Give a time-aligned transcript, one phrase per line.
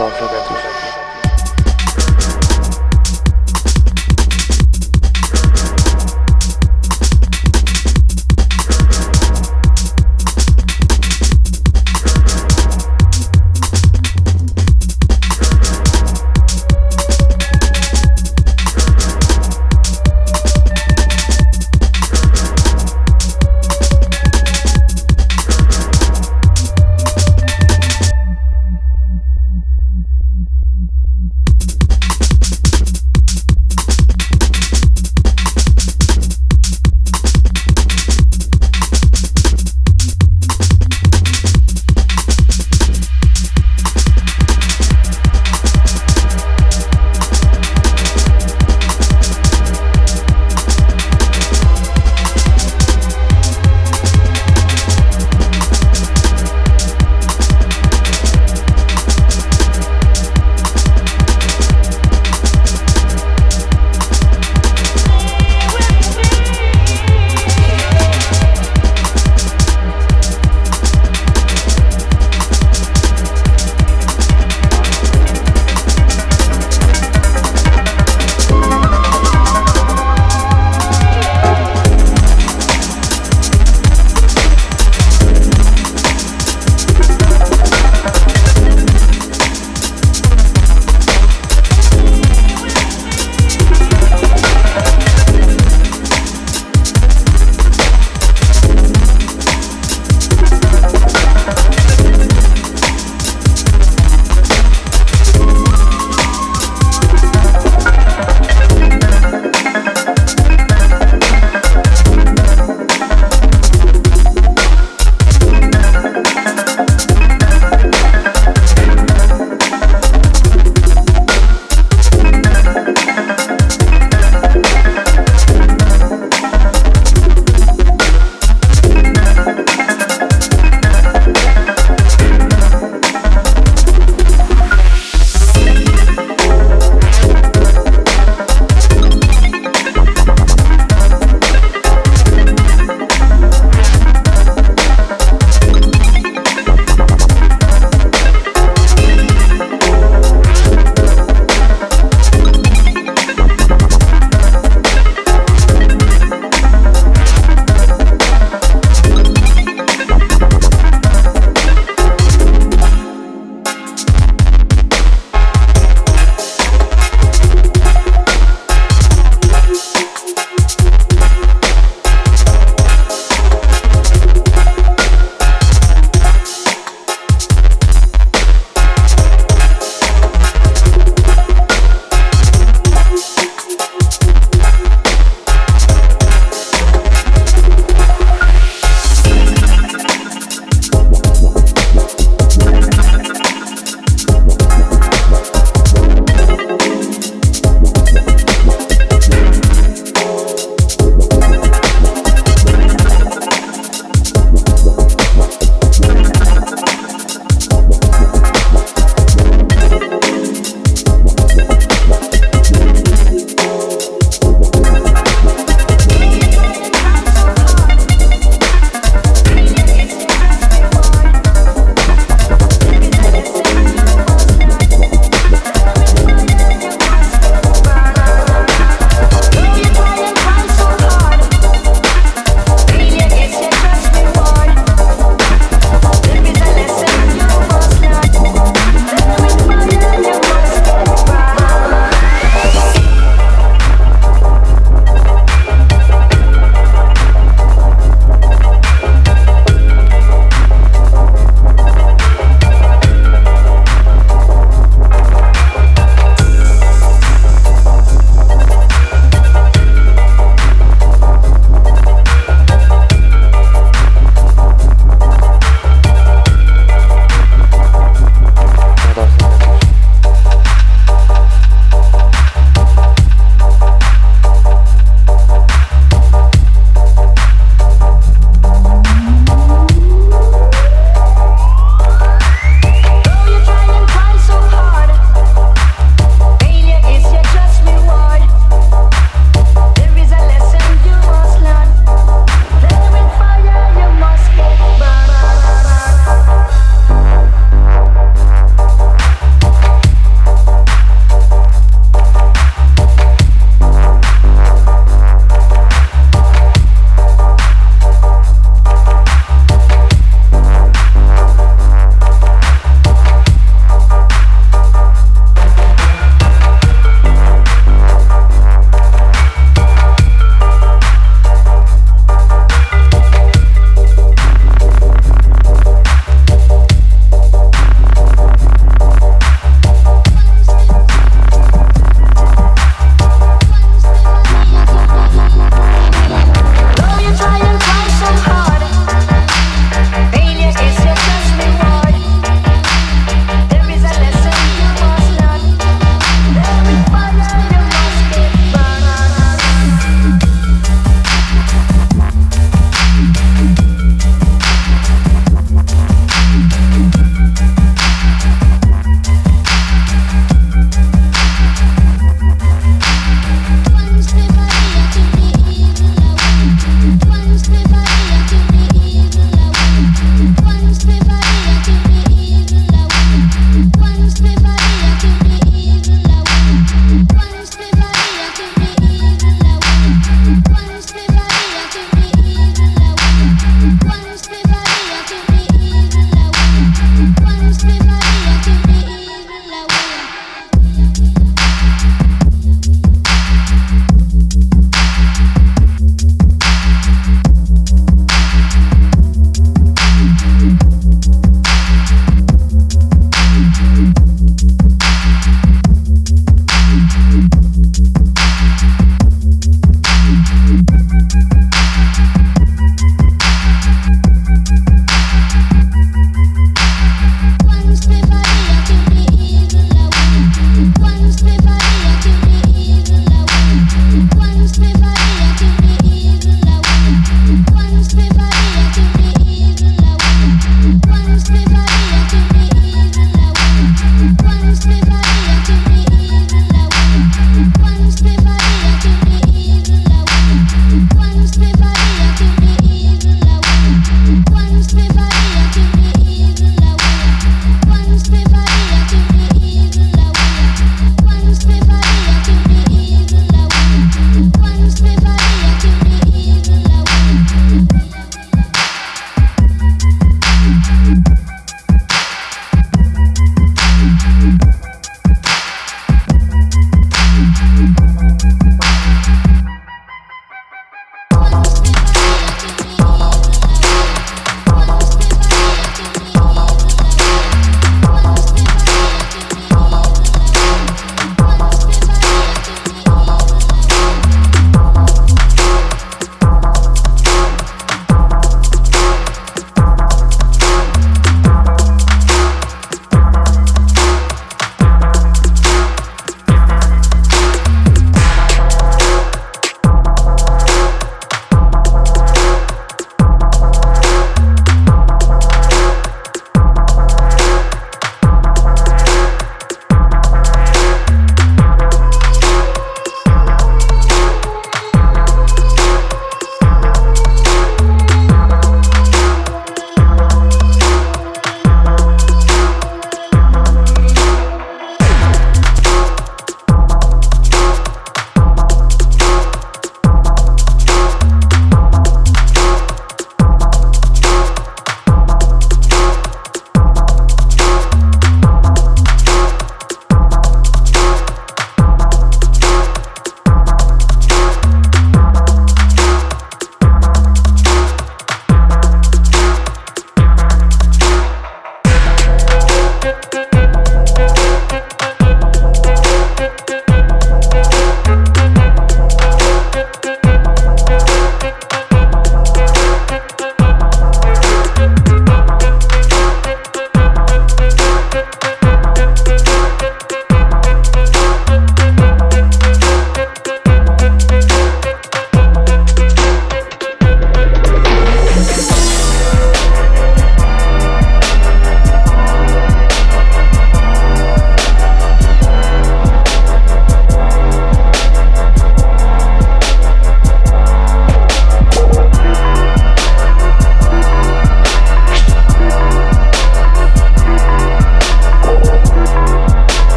[0.00, 0.69] 到这边就是。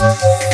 [0.00, 0.49] Yeah.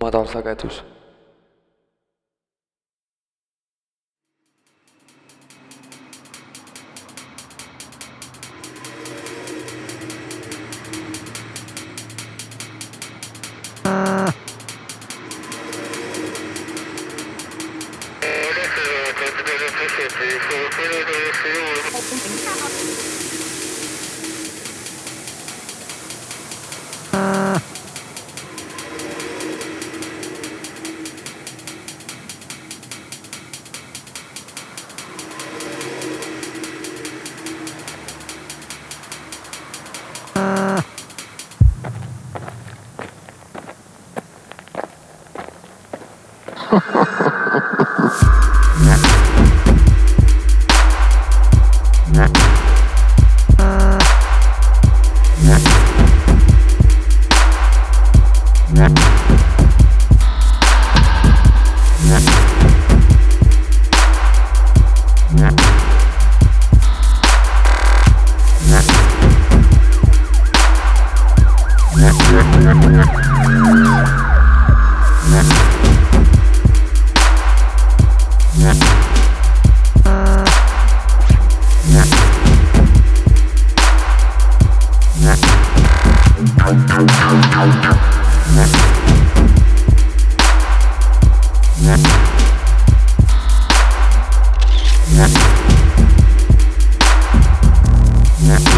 [0.00, 0.84] Madalsagedus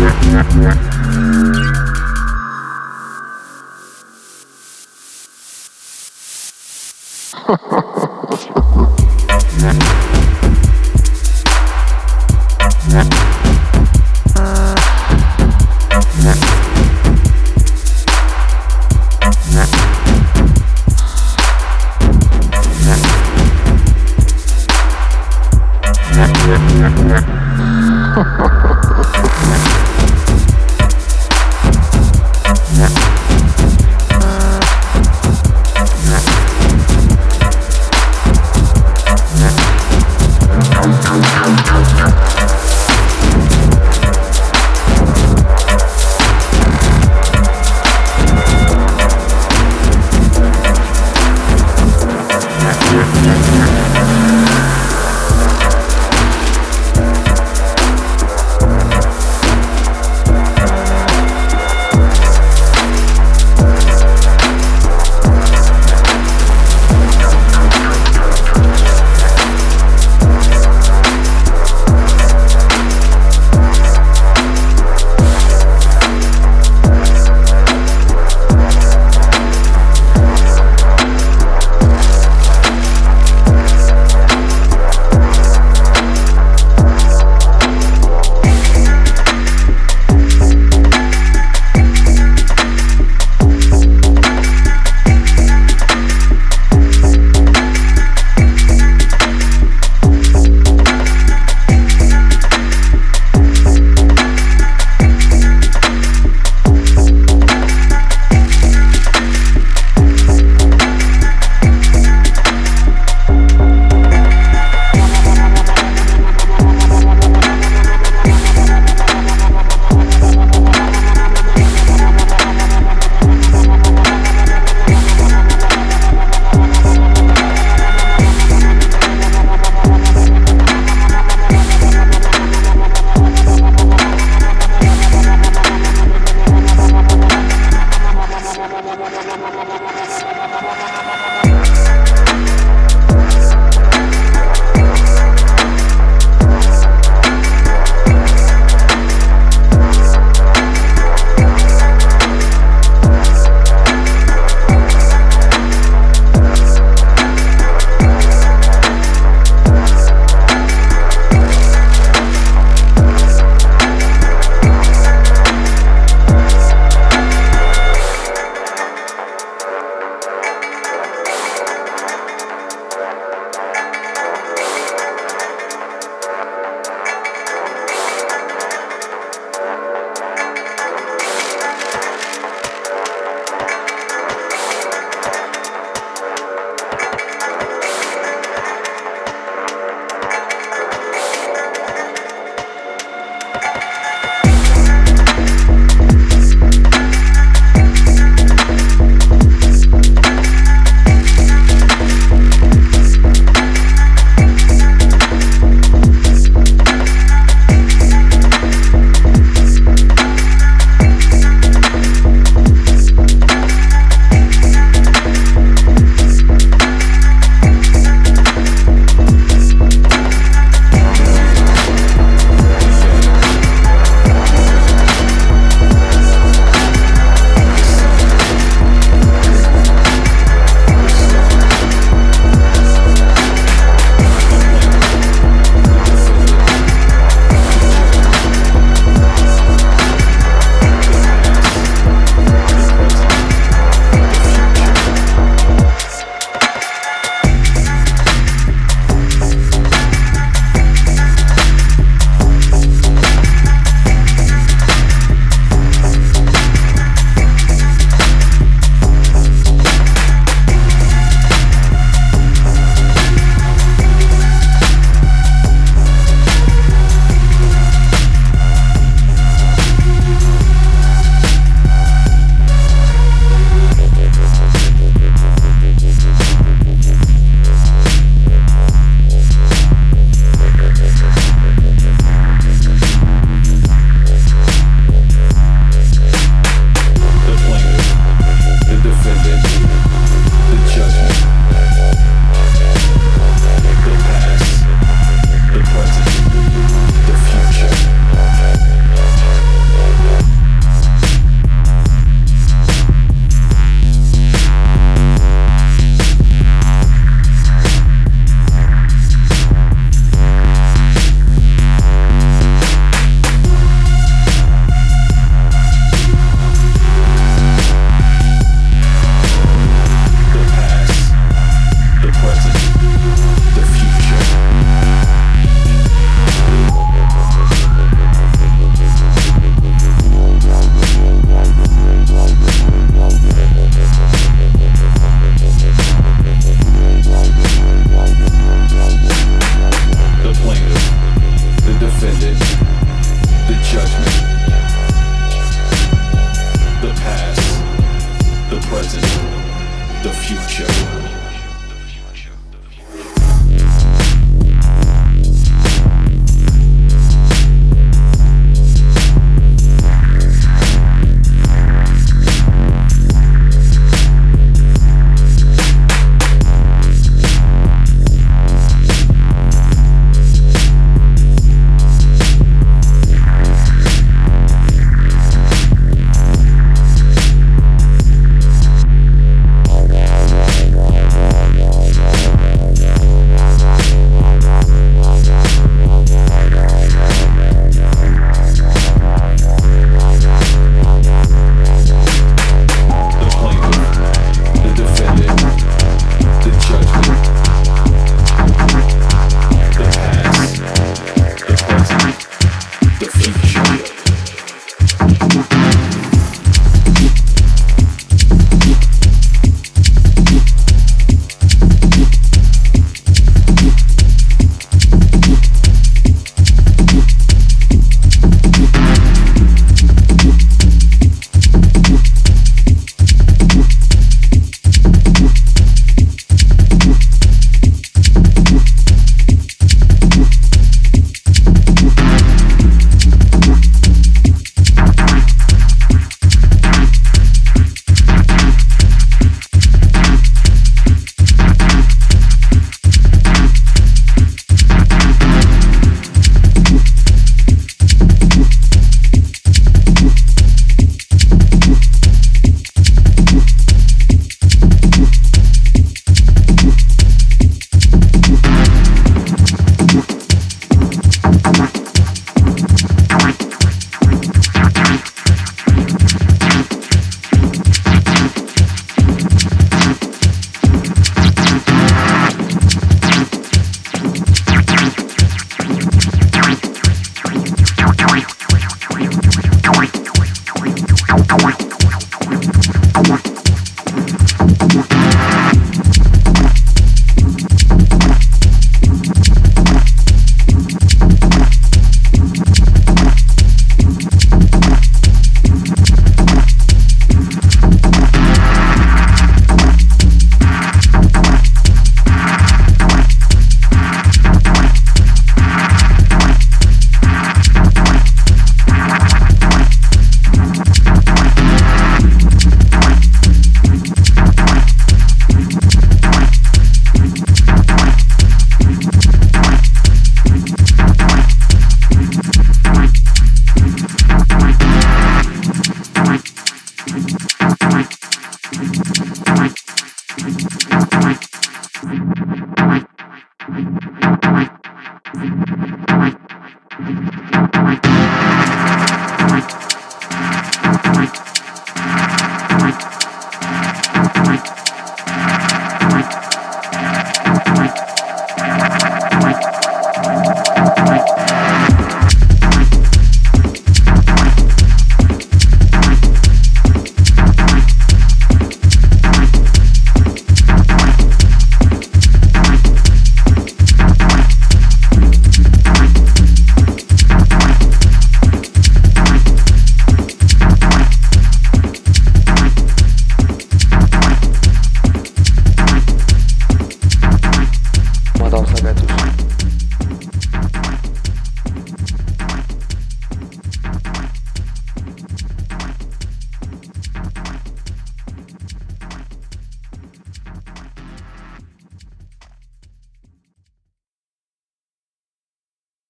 [0.01, 1.50] Yeah.